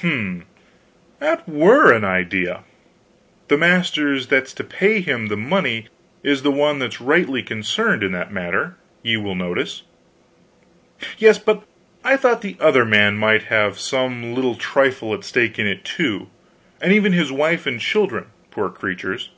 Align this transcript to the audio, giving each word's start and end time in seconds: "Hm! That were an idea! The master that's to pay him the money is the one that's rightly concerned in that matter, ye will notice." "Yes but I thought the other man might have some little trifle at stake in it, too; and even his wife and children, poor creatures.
"Hm! 0.00 0.46
That 1.20 1.48
were 1.48 1.92
an 1.92 2.04
idea! 2.04 2.64
The 3.46 3.56
master 3.56 4.20
that's 4.20 4.52
to 4.54 4.64
pay 4.64 5.00
him 5.00 5.28
the 5.28 5.36
money 5.36 5.86
is 6.24 6.42
the 6.42 6.50
one 6.50 6.80
that's 6.80 7.00
rightly 7.00 7.40
concerned 7.40 8.02
in 8.02 8.10
that 8.10 8.32
matter, 8.32 8.74
ye 9.04 9.16
will 9.16 9.36
notice." 9.36 9.84
"Yes 11.18 11.38
but 11.38 11.62
I 12.02 12.16
thought 12.16 12.42
the 12.42 12.56
other 12.58 12.84
man 12.84 13.16
might 13.16 13.44
have 13.44 13.78
some 13.78 14.34
little 14.34 14.56
trifle 14.56 15.14
at 15.14 15.22
stake 15.22 15.56
in 15.56 15.68
it, 15.68 15.84
too; 15.84 16.30
and 16.80 16.92
even 16.92 17.12
his 17.12 17.30
wife 17.30 17.64
and 17.64 17.80
children, 17.80 18.26
poor 18.50 18.70
creatures. 18.70 19.30